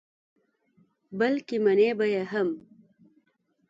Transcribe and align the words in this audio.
بلکې 1.19 1.55
منې 1.65 1.89
به 1.97 2.05
یې 2.13 2.23
هم. 2.31 2.49